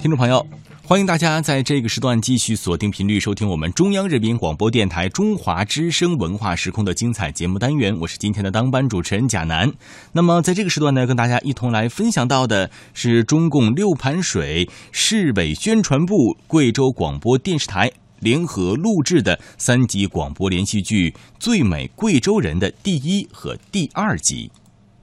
[0.00, 0.46] 听众朋友，
[0.82, 7.94] 欢迎大家在这个时段继续锁定频率收听我们中央人民广播电台中华之声文化时空的精彩节目单元。
[8.00, 9.70] 我是今天的当班主持人贾楠。
[10.12, 24.50] 那么在这个时段呢，跟大家一同来分享到的是中共六盘水市委宣传部、贵州广播电视台联合录制的三集广播连续剧《最美贵州人》的第一和第二集，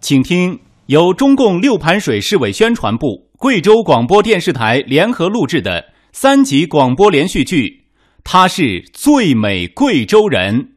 [0.02, 3.27] 请听由中共六盘水市委宣传部。
[3.40, 7.84] 贵州广播电视台联合录制的三集广播连续剧，
[8.24, 10.70] 他是最美贵州人。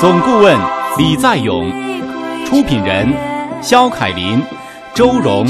[0.00, 0.58] 总顾问
[0.96, 1.70] 李在勇，
[2.46, 3.12] 出品人
[3.60, 4.40] 肖凯林、
[4.94, 5.46] 周荣，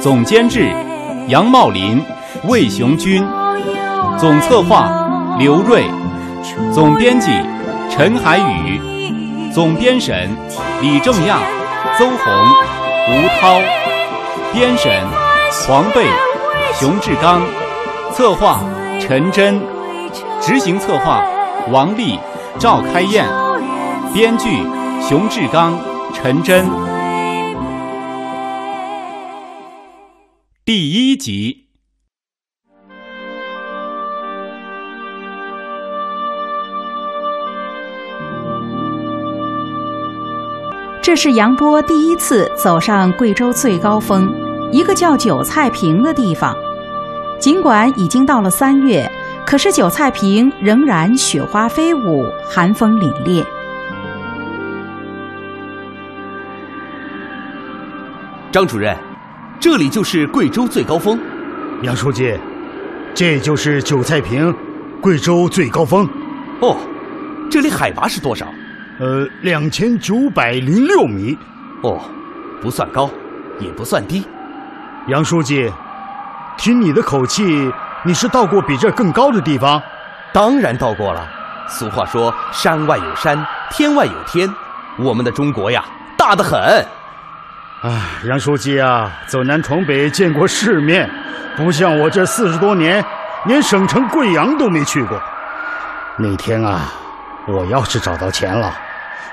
[0.00, 0.70] 总监制
[1.26, 2.00] 杨茂林、
[2.44, 3.20] 魏雄军，
[4.16, 5.82] 总策划刘瑞，
[6.72, 7.32] 总编辑。
[7.88, 8.75] 陈海宇，
[9.56, 10.28] 总编审
[10.82, 11.38] 李正亚、
[11.96, 12.30] 邹红、
[13.08, 13.58] 吴涛，
[14.52, 15.02] 编审
[15.66, 16.04] 黄贝、
[16.74, 17.40] 熊志刚，
[18.12, 18.60] 策划
[19.00, 19.58] 陈真，
[20.42, 21.26] 执行策划
[21.70, 22.18] 王丽、
[22.58, 23.26] 赵开燕，
[24.12, 24.62] 编剧
[25.08, 25.80] 熊志刚、
[26.12, 26.66] 陈真。
[30.66, 31.65] 第一集。
[41.06, 44.28] 这是杨波第一次走上贵州最高峰，
[44.72, 46.52] 一个叫韭菜坪的地方。
[47.38, 49.08] 尽管已经到了三月，
[49.46, 53.44] 可是韭菜坪仍然雪花飞舞，寒风凛冽。
[58.50, 58.96] 张主任，
[59.60, 61.16] 这里就是贵州最高峰。
[61.82, 62.36] 杨书记，
[63.14, 64.52] 这就是韭菜坪，
[65.00, 66.04] 贵州最高峰。
[66.58, 66.76] 哦，
[67.48, 68.44] 这里海拔是多少？
[68.98, 71.36] 呃，两千九百零六米，
[71.82, 72.00] 哦，
[72.62, 73.10] 不算高，
[73.58, 74.26] 也不算低。
[75.08, 75.70] 杨书记，
[76.56, 77.70] 听你的口气，
[78.04, 79.82] 你是到过比这更高的地方？
[80.32, 81.28] 当然到过了。
[81.68, 84.48] 俗话说，山外有山，天外有天。
[84.98, 85.84] 我们的中国呀，
[86.16, 86.58] 大得很。
[87.82, 87.90] 唉，
[88.24, 91.10] 杨书记啊，走南闯北，见过世面，
[91.54, 93.04] 不像我这四十多年，
[93.44, 95.20] 连省城贵阳都没去过。
[96.16, 96.94] 那天啊，
[97.46, 98.74] 我要是找到钱了。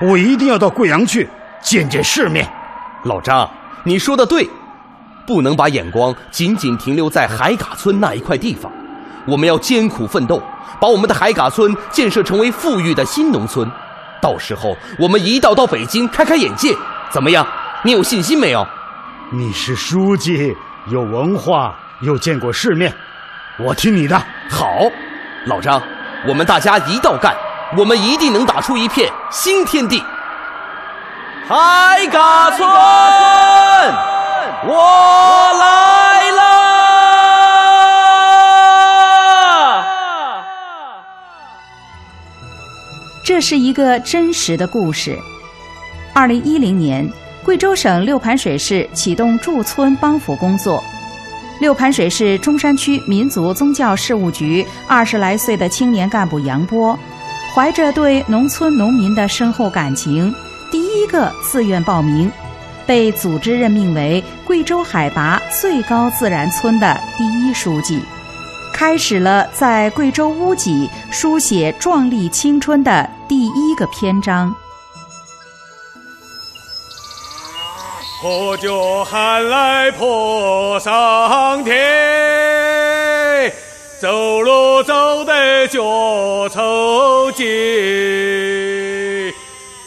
[0.00, 1.28] 我一定要到贵阳去
[1.62, 2.46] 见见世面，
[3.04, 3.48] 老张，
[3.84, 4.48] 你说的对，
[5.26, 8.70] 不能把眼光仅仅停留在海嘎村那一块地方，
[9.26, 10.42] 我们要艰苦奋斗，
[10.80, 13.70] 把我们的海嘎村建设成为富裕的新农村。
[14.20, 16.74] 到时候我们一道到北京开开眼界，
[17.10, 17.46] 怎么样？
[17.82, 18.66] 你有信心没有？
[19.30, 20.56] 你是书记，
[20.88, 22.92] 有文化，又见过世面，
[23.58, 24.18] 我听你的。
[24.50, 24.66] 好，
[25.46, 25.80] 老张，
[26.26, 27.34] 我们大家一道干。
[27.76, 30.00] 我们一定能打出一片新天地。
[31.48, 32.68] 海嘎村，
[34.66, 36.42] 我来了。
[43.24, 45.18] 这是一个真实的故事。
[46.14, 47.04] 二零一零年，
[47.42, 50.80] 贵州省六盘水市启动驻村帮扶工作。
[51.60, 56.96] 六盘水市中山区民族宗教事务局二十来岁的青年干部杨波。
[57.54, 60.34] 怀着对农村农民的深厚感情，
[60.72, 62.28] 第一个自愿报名，
[62.84, 68.02] 被组织任命为贵州海拔最高自然村的第一书记，
[68.72, 74.52] 开始了在贵州屋脊书写壮丽青春的第一个篇章。
[78.20, 82.83] 破旧寒来破上天。
[84.04, 85.80] 走路走得脚
[86.50, 87.46] 抽筋，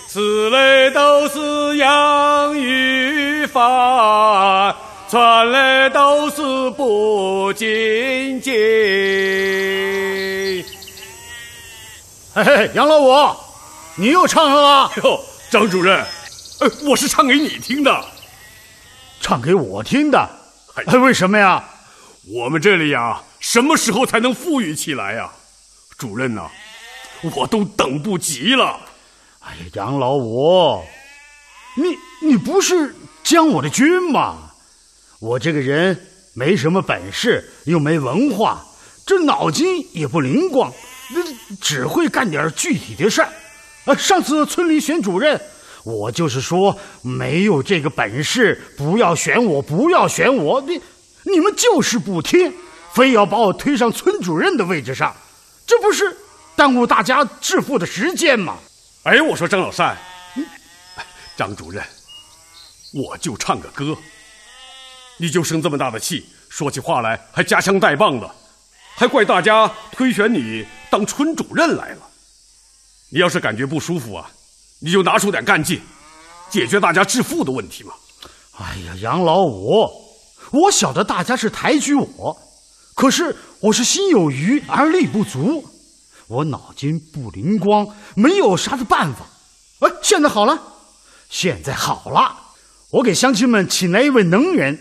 [0.09, 4.75] 吃的都是洋芋饭，
[5.07, 6.41] 穿的都是
[6.72, 8.55] 不仅仅。
[12.34, 13.35] 嘿嘿，杨老五，
[13.97, 14.91] 你又唱上了？
[15.03, 15.19] 哟，
[15.51, 16.03] 张主任，
[16.61, 18.03] 呃，我是唱给你听的。
[19.22, 20.28] 唱给我听的？
[20.87, 21.64] 哎，为什么呀？
[22.29, 23.22] 我们这里呀。
[23.40, 25.32] 什么时候才能富裕起来呀，
[25.97, 26.50] 主任呐，
[27.35, 28.79] 我都等不及了。
[29.40, 30.84] 哎呀，杨老五，
[31.76, 32.94] 你你不是
[33.24, 34.52] 将我的军吗？
[35.20, 35.97] 我这个人
[36.34, 38.66] 没什么本事，又没文化，
[39.06, 40.74] 这脑筋也不灵光，
[41.12, 41.22] 那
[41.62, 43.29] 只会干点具体的事儿。
[43.85, 45.40] 啊，上次村里选主任，
[45.85, 50.59] 我就是说没有这个本事，不要选我，不要选我。
[50.62, 50.82] 你
[51.32, 52.53] 你们就是不听。
[52.94, 55.16] 非要把我推上村主任的位置上，
[55.68, 56.18] 这不是
[56.56, 58.58] 耽误大家致富的时间吗？
[59.03, 59.96] 哎，我说张老善，
[61.35, 61.84] 张主任，
[62.94, 63.96] 我就唱个歌，
[65.20, 68.35] 你就生这么大的气，说起话来还夹枪带棒的，
[68.96, 72.02] 还怪大家推选你当村主任来了。
[73.12, 74.28] 你要是感觉不舒服啊，
[74.79, 75.79] 你就拿出点干劲，
[76.50, 77.94] 解决大家致富的问题嘛。
[78.58, 79.85] 哎呀，杨老五，
[80.52, 82.38] 我晓得大家是抬举我，
[82.96, 85.66] 可是我是心有余而力不足，
[86.28, 89.26] 我脑筋不灵光，没有啥子办法。
[89.79, 90.59] 哎，现在好了，
[91.29, 92.35] 现在好了，
[92.91, 94.79] 我给乡亲们请来一位能人，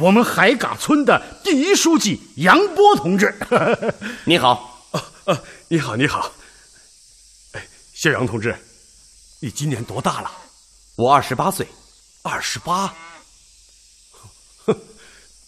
[0.00, 3.34] 我们海嘎村的第一书记杨波同志。
[4.24, 5.38] 你好，啊啊，
[5.68, 6.30] 你好，你好。
[7.52, 8.56] 哎，谢杨同志，
[9.40, 10.30] 你今年多大了？
[10.96, 11.66] 我二十八岁。
[12.24, 12.94] 二十八，哼，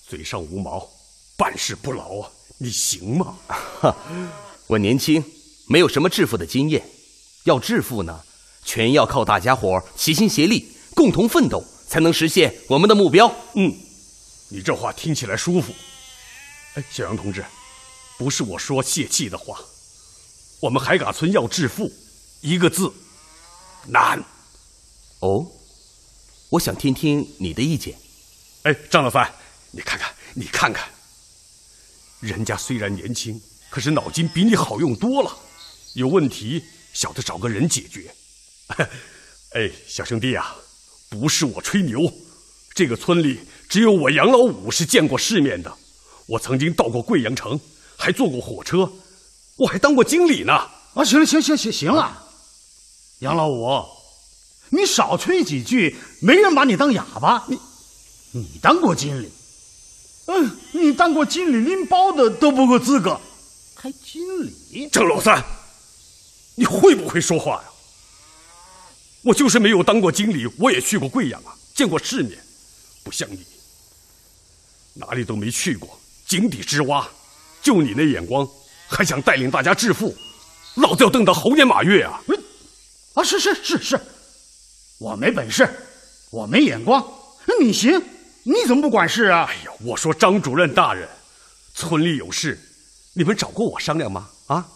[0.07, 0.89] 嘴上无毛，
[1.37, 2.31] 办事不牢啊！
[2.59, 3.37] 你行吗？
[3.49, 3.97] 哈，
[4.67, 5.25] 我年轻，
[5.67, 6.85] 没有什么致富的经验。
[7.45, 8.23] 要致富呢，
[8.65, 13.35] 全要靠大家伙齐心协力，共同奋斗，才能实现我们的目标。
[13.55, 13.75] 嗯，
[14.51, 15.73] 你这话听起来舒服。
[16.75, 17.45] 哎，小杨同志，
[18.19, 19.59] 不是我说泄气的话。
[20.61, 21.91] 我们海嘎村要致富，
[22.41, 22.93] 一个字，
[23.87, 24.23] 难。
[25.21, 25.47] 哦。
[26.51, 27.99] 我想听听你的意见。
[28.63, 29.31] 哎，张老三，
[29.75, 30.89] 你看看，你看看，
[32.21, 35.37] 人家虽然年轻，可是脑筋比你好用多了，
[35.95, 36.63] 有问题
[36.93, 38.15] 晓得找个人解决。
[39.51, 40.55] 哎，小兄弟啊，
[41.09, 42.01] 不是我吹牛，
[42.73, 45.77] 这个村里只有我杨老五是见过世面的。
[46.27, 47.59] 我曾经到过贵阳城，
[47.97, 48.91] 还坐过火车，
[49.57, 50.53] 我还当过经理呢。
[50.95, 52.23] 啊，行了，行行行行了，
[53.19, 53.85] 杨老五。
[54.71, 57.45] 你少吹几句，没人把你当哑巴。
[57.49, 57.59] 你，
[58.33, 59.31] 你当过经理，
[60.27, 63.21] 嗯，你当过经理拎包的都不够资格，
[63.75, 64.89] 还经理？
[64.91, 65.45] 郑老三，
[66.55, 67.65] 你会不会说话呀？
[69.23, 72.39] 我就是没有当过经理，我也去过贵阳啊，见过世面，
[73.03, 73.45] 不像你，
[74.95, 77.09] 哪里都没去过，井底之蛙，
[77.63, 78.49] 就你那眼光，
[78.87, 80.15] 还想带领大家致富，
[80.77, 82.23] 老子要瞪到猴年马月啊！
[83.15, 84.01] 啊，是是是是。
[84.99, 85.69] 我没本事，
[86.31, 87.07] 我没眼光，
[87.61, 88.03] 你行？
[88.45, 89.47] 你怎么不管事啊？
[89.49, 91.09] 哎呀，我说张主任大人，
[91.75, 92.59] 村里有事，
[93.15, 94.29] 你们找过我商量吗？
[94.47, 94.69] 啊？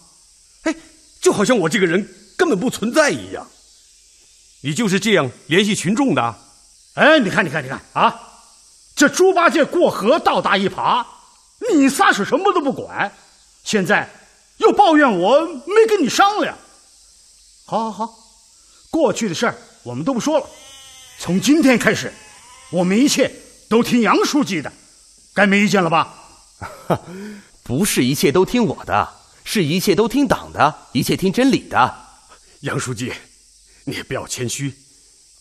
[0.63, 0.75] 哎，
[1.21, 3.47] 就好像我这个人根本不存在一样。
[4.61, 6.35] 你就是这样联系群众的？
[6.95, 8.19] 哎，你看，你看，你看啊！
[8.95, 11.05] 这猪八戒过河，倒打一耙，
[11.71, 13.15] 你仨是什么都不管，
[13.63, 14.09] 现在
[14.57, 16.57] 又抱怨我没跟你商量。
[17.65, 18.19] 好，好，好，
[18.89, 19.55] 过去的事儿。
[19.83, 20.45] 我们都不说了，
[21.19, 22.11] 从今天开始，
[22.69, 23.31] 我们一切
[23.69, 24.73] 都听杨书记的，
[25.31, 26.15] 该没意见了吧？
[27.61, 29.07] 不是一切都听我的，
[29.43, 31.95] 是一切都听党的，一切听真理的。
[32.61, 33.13] 杨书记，
[33.85, 34.73] 你也不要谦虚，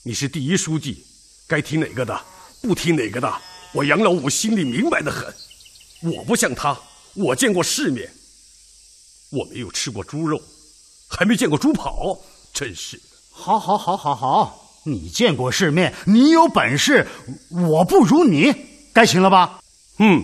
[0.03, 1.07] 你是第一书记，
[1.47, 2.21] 该听哪个的，
[2.61, 3.35] 不听哪个的，
[3.73, 5.35] 我杨老五心里明白的很。
[6.03, 6.79] 我不像他，
[7.15, 8.13] 我见过世面，
[9.31, 10.39] 我没有吃过猪肉，
[11.09, 12.21] 还没见过猪跑，
[12.53, 13.01] 真是。
[13.31, 14.68] 好，好，好，好，好！
[14.91, 17.07] 你见过世面，你有本事，
[17.51, 18.55] 我不如你，
[18.93, 19.59] 该行了吧？
[19.99, 20.23] 嗯，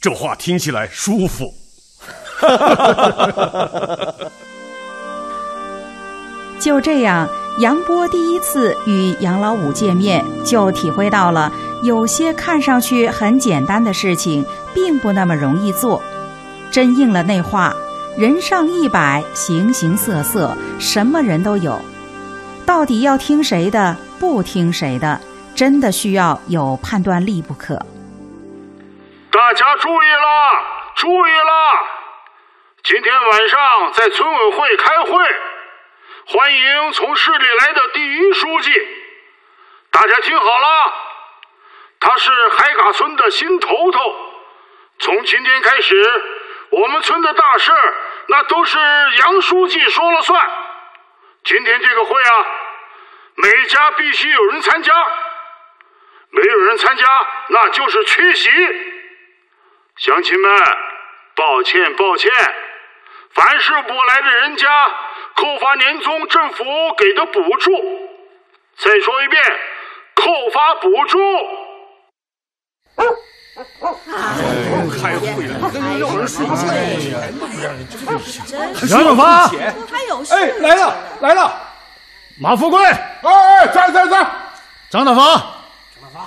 [0.00, 1.52] 这话听起来舒服。
[6.58, 7.28] 就这样，
[7.58, 11.52] 杨波第一次与杨老五见面，就体会到了
[11.82, 16.00] 有些看上去很简单的事情，并不那么容易做。
[16.70, 17.74] 真应了那话：
[18.16, 21.80] 人上一百，形形色色，什么人都有。
[22.64, 23.96] 到底要听谁的？
[24.20, 25.20] 不听谁的？
[25.54, 27.74] 真的需要有判断力不可。
[29.30, 30.26] 大家注意了，
[30.94, 31.52] 注意了！
[32.82, 35.10] 今天晚上在村委会开会，
[36.26, 38.72] 欢迎从市里来的第一书记。
[39.90, 40.92] 大家听好了，
[42.00, 44.00] 他是海嘎村的新头头。
[44.98, 46.22] 从今天开始，
[46.70, 47.72] 我们村的大事
[48.28, 48.78] 那都是
[49.18, 50.40] 杨书记说了算。
[51.52, 52.46] 今天这个会啊，
[53.34, 54.90] 每家必须有人参加，
[56.30, 57.04] 没有人参加，
[57.48, 58.50] 那就是缺席。
[59.98, 60.58] 乡亲们，
[61.34, 62.32] 抱歉抱歉，
[63.34, 64.94] 凡是不来的人家，
[65.34, 66.64] 扣发年终政府
[66.96, 67.70] 给的补助。
[68.78, 69.44] 再说一遍，
[70.14, 71.18] 扣发补助。
[75.00, 76.66] 开会了，跟让人说会
[77.10, 77.20] 呀！
[78.88, 80.32] 杨永发，还有事？
[80.34, 81.52] 哎，来了来了，
[82.38, 84.26] 马富贵，哎哎，在在在，
[84.88, 85.54] 张大发，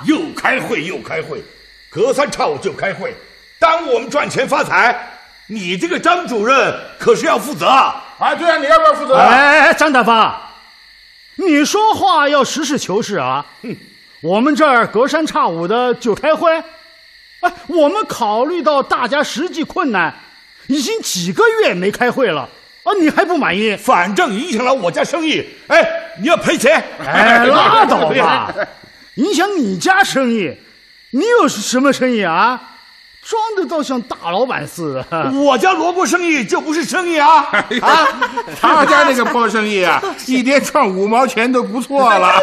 [0.04, 1.44] 又开会又开会，
[1.90, 3.16] 隔三差五就开会，
[3.60, 5.12] 耽误我们赚钱发财。
[5.48, 8.04] 你这个张主任可是要负责啊！
[8.18, 9.16] 啊，对啊，你要不要负责？
[9.16, 10.42] 哎哎，张大发，
[11.36, 13.46] 你说话要实事求是啊！
[13.62, 13.76] 哼，
[14.22, 16.64] 我们这儿隔三差五的就开会，
[17.46, 20.14] 哎，我们考虑到大家实际困难，
[20.68, 22.50] 已经几个月没开会了
[22.84, 22.94] 啊！
[23.00, 23.76] 你还不满意？
[23.76, 25.88] 反正影响了我家生意，哎，
[26.20, 26.84] 你要赔钱！
[27.06, 28.54] 哎，拉倒吧！
[29.16, 30.56] 影响你家生意，
[31.12, 32.62] 你有什么生意啊？
[33.24, 35.32] 装的倒像大老板似的。
[35.32, 37.48] 我家萝卜生意就不是生意啊！
[37.82, 38.08] 啊，
[38.62, 42.34] 他家那个破生意啊， 一天赚五毛钱都不错了。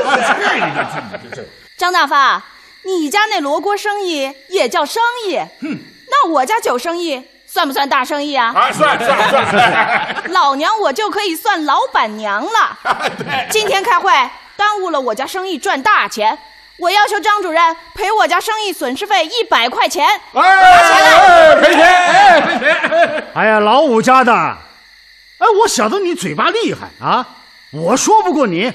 [1.78, 2.42] 张大发，
[2.84, 5.36] 你家那罗锅生意也叫生意？
[5.60, 5.78] 哼，
[6.10, 8.52] 那我家酒生意算不算大生意啊？
[8.54, 10.24] 啊，算算算。
[10.30, 12.78] 老娘我就可以算老板娘了。
[13.18, 14.12] 对， 今天开会
[14.56, 16.38] 耽误了我家生意赚大钱。
[16.78, 23.24] 我要求张主任赔我家生意损失费一百块钱，拿钱来赔钱，赔钱！
[23.34, 27.24] 哎呀，老五家的，哎，我晓得你嘴巴厉害啊，
[27.72, 28.72] 我说不过你。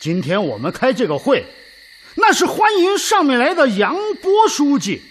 [0.00, 1.46] 今天我们开这个会，
[2.16, 5.02] 那是欢迎上面来的杨波书记，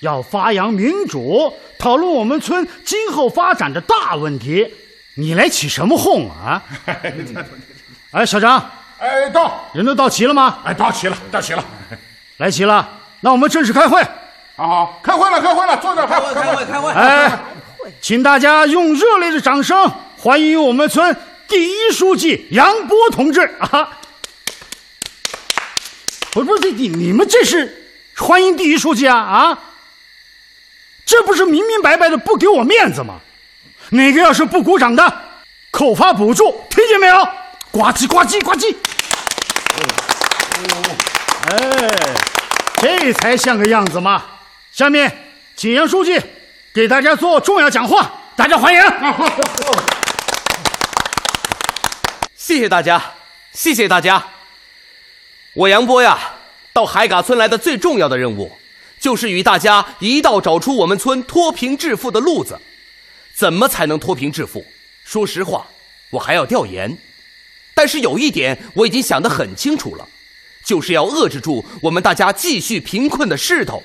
[0.00, 4.68] 要发扬民主，讨论我们村今后发展的大问题。
[5.14, 6.62] 你来起什么哄啊？
[8.12, 8.70] 哎，小张。
[8.98, 10.58] 哎，到人都到齐了吗？
[10.64, 11.64] 哎，到齐了，到齐了，
[12.38, 12.88] 来齐了，
[13.20, 14.02] 那我们正式开会。
[14.54, 16.92] 好好，开会了，开会了，坐这开会，开会，开会。
[16.92, 17.38] 哎，
[18.00, 21.16] 请大家用热烈的掌声欢迎我们村
[21.48, 23.98] 第一书记杨波同志啊！
[26.32, 27.84] 不不是你你们这是
[28.16, 29.58] 欢迎第一书记啊啊！
[31.04, 33.20] 这不是明明白白的不给我面子吗？
[33.90, 35.14] 哪个要是不鼓掌的，
[35.70, 37.28] 扣发补助，听见没有？
[37.70, 38.74] 呱唧呱唧呱唧！
[41.50, 41.90] 哎，
[42.80, 44.24] 这才像个样子嘛！
[44.72, 46.18] 下面，请杨书记
[46.72, 48.80] 给大家做重要讲话，大家欢迎。
[52.34, 53.02] 谢谢大家，
[53.52, 54.31] 谢谢大家。
[55.54, 56.36] 我杨波呀，
[56.72, 58.50] 到海嘎村来的最重要的任务，
[58.98, 62.58] 就是与大家一道找出我们村脱贫致富的路子。
[63.34, 64.64] 怎么才能脱贫致富？
[65.04, 65.66] 说实话，
[66.10, 66.96] 我还要调研。
[67.74, 70.08] 但是有一点我已经想得很清楚了，
[70.64, 73.82] 就是要遏制住我们大家继续贫困的势头，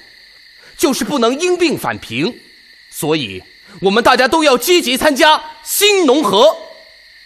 [0.78, 2.42] 就是不能因病返贫，
[2.90, 3.44] 所以
[3.82, 6.56] 我们大家都要积极参加新农合。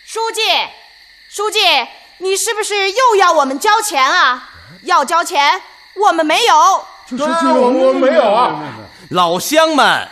[0.06, 0.42] 书记，
[1.30, 1.60] 书记，
[2.22, 4.50] 你是不是又要我们交钱啊？
[4.84, 5.60] 要交钱，
[5.96, 6.86] 我们没有。
[7.10, 8.62] 就是我们没有啊。
[9.10, 10.08] 老乡们，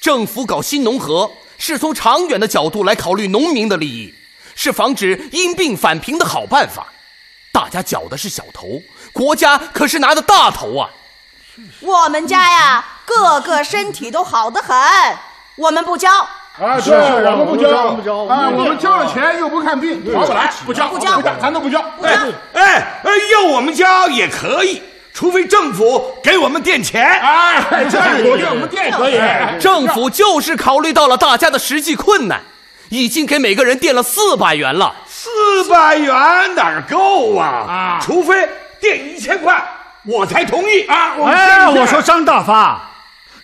[0.00, 4.14] 政府搞新农合是从长远的角度来考虑农民的利益。
[4.54, 6.86] 是防止因病返贫的好办法，
[7.52, 10.90] 大家缴的是小头，国家可是拿的大头啊！
[11.80, 14.76] 我们家呀，个个身体都好得很，
[15.56, 16.28] 我们不交
[16.60, 16.78] 啊！
[16.78, 18.50] 是，我们不交，不交啊！
[18.50, 21.80] 我们交了钱又不看病，划不来，不交，不交，咱都不交。
[22.02, 22.14] 哎
[22.52, 22.62] 哎
[23.04, 24.82] 哎，要我们交也可以，
[25.14, 27.04] 除非政府给我们垫钱。
[27.06, 29.18] 哎，政府给我们垫可以。
[29.58, 32.40] 政府就是考虑到了大家的实际困难。
[32.90, 35.30] 已经给每个人垫了四百元了，四
[35.70, 36.14] 百元
[36.54, 37.46] 哪儿够啊？
[37.46, 38.46] 啊，除非
[38.78, 39.64] 垫一千块，
[40.04, 41.14] 我才同意啊！
[41.24, 42.78] 哎，我说张大发，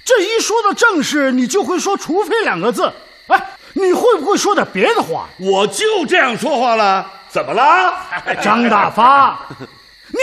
[0.08, 2.90] 这一说到正事，你就会说“除非”两个字。
[3.26, 3.38] 哎，
[3.74, 5.28] 你会不会说点别的话？
[5.38, 7.94] 我就这样说话了，怎么了？
[8.42, 10.18] 张大发，你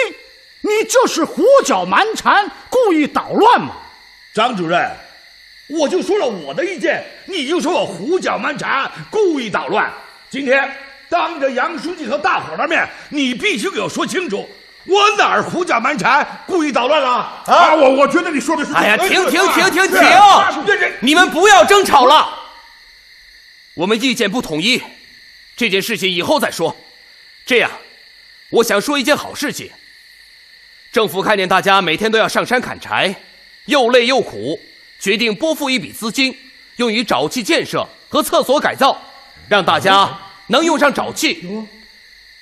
[0.61, 3.75] 你就是胡搅蛮缠，故意捣乱嘛？
[4.33, 4.91] 张主任。
[5.67, 9.87] 我就说了我的意见，你就说我胡搅蛮缠，故意捣乱。
[10.31, 10.67] 今天
[11.09, 14.49] 当着杨书记和大伙的面，你必须给我说清楚，
[14.85, 17.09] 我哪儿胡搅蛮缠，故意捣乱了？
[17.47, 18.71] 啊，我我觉得你说的是。
[18.73, 20.01] 哎呀，停停停停停！
[21.01, 22.29] 你们不要争吵了。
[23.75, 24.81] 我们意见不统一，
[25.57, 26.75] 这件事情以后再说。
[27.45, 27.71] 这样，
[28.51, 29.71] 我想说一件好事情。
[30.91, 33.13] 政府看见大家每天都要上山砍柴，
[33.65, 34.59] 又累又苦。
[34.99, 36.37] 决定拨付一笔资金，
[36.77, 38.97] 用于沼气建设和厕所改造，
[39.49, 40.09] 让大家
[40.47, 41.43] 能用上沼气。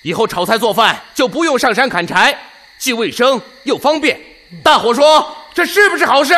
[0.04, 2.38] 以后炒菜做饭就不用上山砍柴，
[2.78, 4.20] 既卫生又方便。
[4.62, 6.34] 大伙说这是不是好事？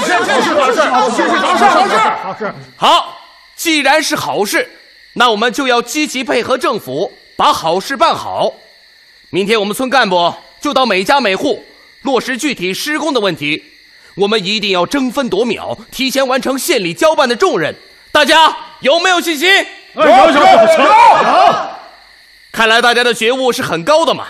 [0.00, 2.54] 是是好事，好事，好事，好事，好事。
[2.76, 3.18] 好，
[3.56, 4.70] 既然是好事，
[5.14, 8.52] 那我们就要积极配合政府，把好事办好。
[9.30, 11.64] 明天我们村干部就到每家每户
[12.02, 13.64] 落实具体施工的问题。
[14.16, 17.74] 我们一定要争分夺秒，提前完成县里交办的重任。
[18.12, 19.48] 大家有没有信心？
[19.94, 21.75] 有有有。
[22.56, 24.28] 看来大家的觉悟是很高的嘛。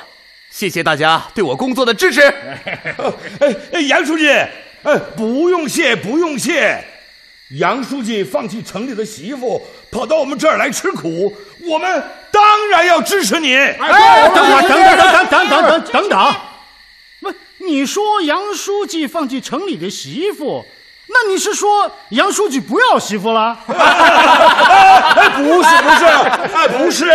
[0.50, 2.20] 谢谢大家对我工作的支持。
[3.72, 4.28] 哎，杨书记，
[4.82, 6.84] 哎，不用谢，不用谢。
[7.60, 11.32] 杨书记放弃城里的媳妇，跑到我们这儿来吃苦，
[11.70, 12.02] 我们
[12.32, 13.54] 当然要支持你。
[13.54, 16.34] 哎，等会儿，等等等等等等等等，
[17.20, 17.32] 不，
[17.64, 20.64] 你说杨书记放弃城里的媳妇，
[21.06, 23.56] 那你是说杨书记不要媳妇了？
[25.36, 26.04] 哎，不是不是，
[26.54, 27.12] 哎不是，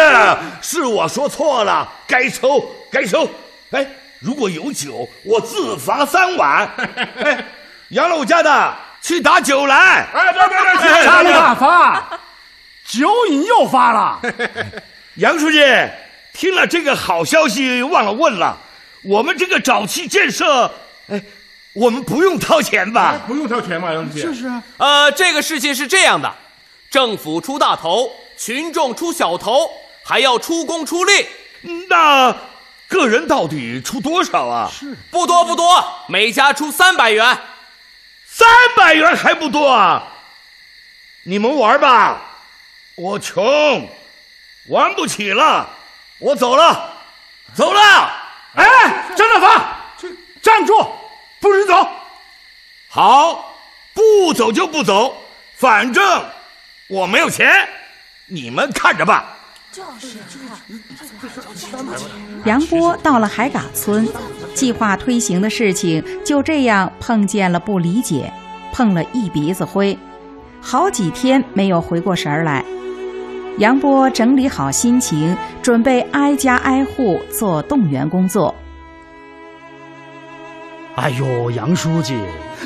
[0.61, 3.27] 是我说错了，该抽该抽。
[3.71, 3.85] 哎，
[4.19, 6.69] 如果有酒，我自罚三碗。
[7.23, 7.43] 哎，
[7.89, 10.05] 杨老家的去打酒来。
[10.13, 12.19] 哎，对对对，张大发，
[12.85, 14.19] 酒瘾又发了。
[15.15, 15.59] 杨书记
[16.33, 18.57] 听了这个好消息，忘了问了，
[19.03, 20.71] 我们这个沼气建设，
[21.09, 21.21] 哎，
[21.73, 23.19] 我们不用掏钱吧？
[23.25, 24.21] 不用掏钱吗，杨书记？
[24.21, 24.61] 就是啊。
[24.77, 26.33] 呃，这个事情是这样的，
[26.91, 29.71] 政府出大头，群众出小头，
[30.03, 31.25] 还要出工出力。
[31.87, 32.35] 那
[32.89, 34.69] 个人到底出多少啊？
[34.77, 37.39] 是不多不多，每家出三百元。
[38.27, 40.03] 三百元还不多啊？
[41.23, 42.21] 你们玩吧，
[42.95, 43.87] 我穷，
[44.67, 45.69] 玩不起了，
[46.19, 46.93] 我走了，
[47.55, 47.81] 走了。
[48.55, 49.77] 哎，张大发，
[50.41, 50.77] 站住，
[51.39, 51.87] 不许走！
[52.89, 53.53] 好，
[53.93, 55.15] 不走就不走，
[55.55, 56.25] 反正
[56.91, 57.47] 我没有钱，
[58.27, 59.23] 你们看着办。
[62.43, 64.05] 杨波到了海嘎村，
[64.53, 68.29] 计划推行的事情就这样碰见了不理解，
[68.73, 69.97] 碰了一鼻子灰，
[70.59, 72.65] 好几天没有回过神儿来。
[73.57, 78.53] 杨波整理好心情，准备挨家挨户做动员工作。
[80.95, 82.17] 哎呦，杨书记，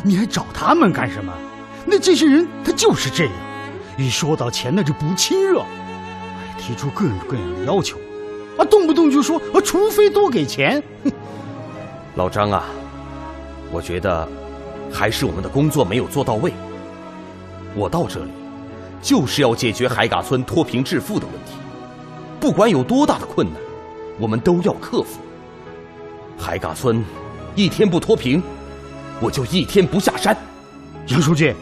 [0.04, 1.32] 你还找他们干什么？
[1.86, 3.34] 那这些人他就是这样，
[3.98, 7.98] 一说到钱那就不亲热，哎，提出各种各样的要求，
[8.58, 10.84] 啊，动不动就说啊，除非多给钱。
[11.04, 11.12] 哼
[12.16, 12.66] 老张啊，
[13.72, 14.28] 我觉得
[14.92, 16.54] 还是我们的工作没有做到位。
[17.74, 18.32] 我到这里
[19.02, 21.54] 就是要解决海嘎村脱贫致富的问题，
[22.40, 23.58] 不管有多大的困难，
[24.20, 25.20] 我们都要克服。
[26.38, 27.04] 海嘎村
[27.56, 28.42] 一天不脱贫，
[29.22, 30.36] 我就一天不下山。
[31.08, 31.54] 杨书记，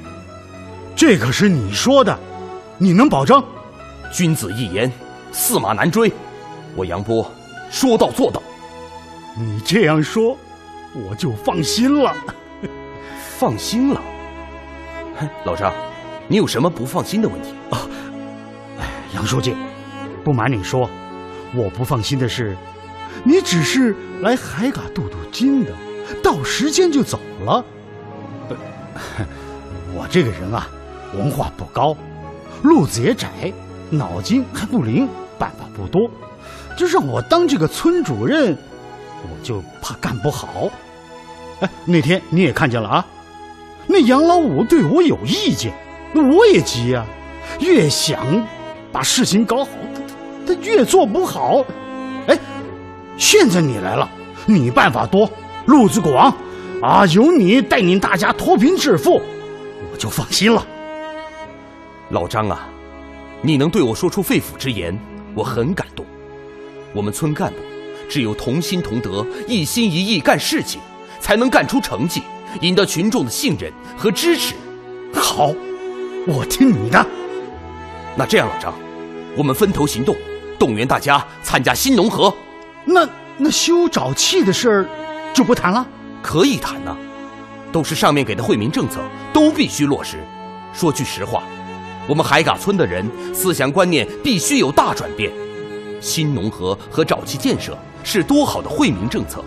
[0.95, 2.17] 这可是你说的，
[2.77, 3.43] 你能保证？
[4.11, 4.91] 君子一言，
[5.31, 6.11] 驷马难追。
[6.75, 7.29] 我杨波
[7.71, 8.41] 说到做到。
[9.35, 10.37] 你这样说，
[10.93, 12.13] 我就放心了。
[13.37, 14.01] 放心了？
[15.19, 15.73] 哼，老张，
[16.27, 17.49] 你有什么不放心的问题？
[17.71, 17.87] 啊，
[18.79, 19.55] 哎，杨书记，
[20.23, 20.89] 不瞒你说，
[21.55, 22.55] 我不放心的是，
[23.23, 25.71] 你只是来海港镀镀金的，
[26.23, 27.65] 到时间就走了。
[28.49, 28.55] 呃
[29.95, 30.67] 我这个人啊，
[31.17, 31.95] 文化不高，
[32.61, 33.27] 路子也窄，
[33.89, 36.09] 脑筋还不灵，办法不多，
[36.77, 38.57] 就让我当这个村主任，
[39.23, 40.69] 我就怕干不好。
[41.59, 43.05] 哎，那天你也看见了啊，
[43.87, 45.73] 那杨老五对我有意见，
[46.13, 47.05] 那我也急呀、
[47.59, 48.45] 越想
[48.91, 49.71] 把事情搞好，
[50.45, 51.63] 他他越做不好。
[52.27, 52.37] 哎，
[53.17, 54.09] 现在你来了，
[54.45, 55.29] 你办法多，
[55.65, 56.33] 路子广，
[56.81, 59.21] 啊，有你带领大家脱贫致富，
[59.91, 60.65] 我就放心了。
[62.13, 62.69] 老张啊，
[63.41, 64.95] 你能对我说出肺腑之言，
[65.33, 66.05] 我很感动。
[66.93, 67.57] 我们村干部
[68.07, 70.79] 只有同心同德，一心一意干事情，
[71.19, 72.21] 才能干出成绩，
[72.61, 74.53] 赢得群众的信任和支持。
[75.11, 75.51] 好，
[76.27, 77.03] 我听你的。
[78.15, 78.75] 那这样，老张，
[79.35, 80.15] 我们分头行动，
[80.59, 82.31] 动员大家参加新农合。
[82.85, 84.89] 那那修沼气的事儿
[85.33, 85.83] 就不谈了。
[86.21, 86.95] 可以谈呐、
[87.71, 89.01] 都是上面给的惠民政策，
[89.33, 90.19] 都必须落实。
[90.73, 91.43] 说句实话，
[92.07, 95.31] 我们海嘎村的人思想观念必须有大转变。
[96.01, 99.43] 新农合和沼气建设是多好的惠民政策，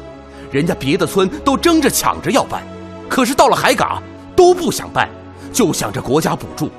[0.51, 2.63] 人家别的村都争着抢着要办，
[3.11, 4.03] 可是到了海嘎
[4.35, 5.09] 都不想办，
[5.53, 6.71] 就想着国家补助。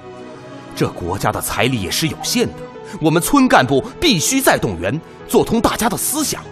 [0.76, 2.54] 这国家的财力也是有限的，
[3.00, 6.44] 我们村干部必须再动员，做通大家的思想。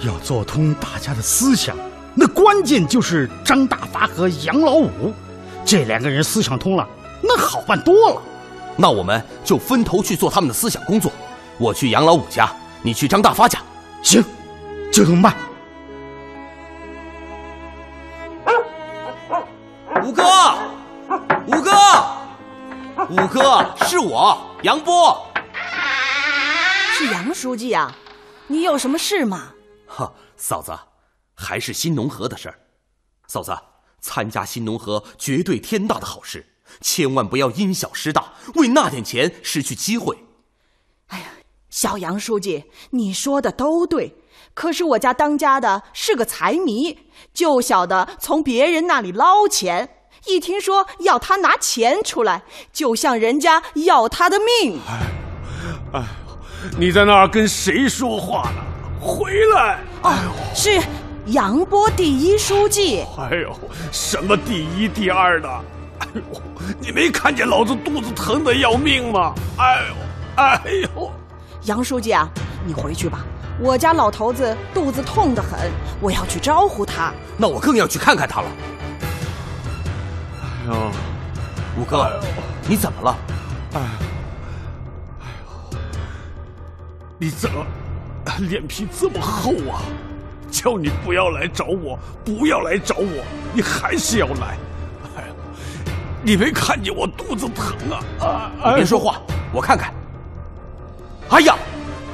[0.00, 1.76] 要做通大家的思想，
[2.14, 5.12] 那关键就是张大发和杨老五，
[5.64, 6.86] 这两个人思想通了，
[7.22, 8.22] 那好办多了。
[8.76, 11.10] 那我们就分头去做他们的思想工作。
[11.58, 13.58] 我去杨老五家，你去张大发家。
[14.02, 14.22] 行，
[14.92, 15.36] 就这么办。
[20.04, 20.22] 五哥，
[21.46, 21.72] 五哥，
[23.08, 25.26] 五哥，是我杨波。
[26.92, 27.92] 是杨书记啊、
[28.46, 29.52] 你有什么事吗？
[29.86, 30.72] 哈，嫂子，
[31.34, 32.58] 还是新农合的事儿。
[33.26, 33.56] 嫂子，
[34.00, 36.46] 参加新农合绝对天大的好事，
[36.80, 40.16] 千万不要因小失大，为那点钱失去机会。
[41.08, 41.26] 哎呀
[41.70, 44.16] 小杨书记，你说的都对，
[44.54, 46.98] 可是我家当家的是个财迷，
[47.34, 49.88] 就晓得从别人那里捞钱，
[50.26, 54.80] 一听说要他拿钱出来，就向人家要他的命。
[54.88, 56.04] 哎，哎
[56.78, 58.62] 你在那儿跟谁说话呢？
[58.98, 59.78] 回来！
[60.02, 60.12] 哦，
[60.54, 60.80] 是
[61.26, 63.04] 杨波第一书记。
[63.18, 63.54] 哎呦，
[63.92, 65.64] 什么第一第二的？
[65.98, 66.22] 哎呦，
[66.80, 69.34] 你没看见老子肚子疼的要命吗？
[69.58, 69.94] 哎呦，
[70.36, 70.60] 哎
[70.94, 71.12] 呦！
[71.62, 72.28] 杨书记啊，
[72.64, 73.24] 你回去吧。
[73.58, 77.12] 我家老头子肚子痛得很，我要去招呼他。
[77.38, 78.48] 那我更要去看看他了。
[80.42, 80.90] 哎呦，
[81.80, 82.20] 五哥，
[82.68, 83.16] 你怎么了？
[83.74, 83.80] 哎，
[85.20, 85.78] 哎呦，
[87.18, 87.64] 你怎么
[88.40, 89.80] 脸皮这么厚啊？
[90.50, 94.56] 叫你不要来找我，不要来找我，你还是要来。
[96.26, 98.50] 你没看见我肚子疼啊？
[98.60, 98.70] 啊！
[98.70, 99.20] 你别说话，
[99.52, 99.94] 我看看。
[101.28, 101.54] 哎呀！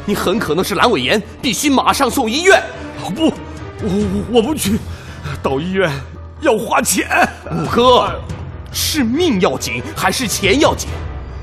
[0.05, 2.63] 你很可能是阑尾炎，必须马上送医院。
[3.15, 3.33] 不，
[3.81, 4.79] 我我不去，
[5.43, 5.91] 到医院
[6.43, 7.09] 要花钱。
[7.51, 8.21] 五哥，
[8.71, 10.91] 是命要紧还是钱要紧？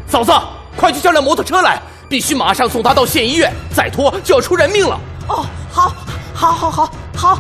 [0.06, 0.32] 嫂子，
[0.76, 5.00] 快去叫辆摩托车来，必须马上送他到县医院，再拖就要出人命了。
[5.28, 5.96] 哦，好，
[6.36, 7.40] 好，好，好，好。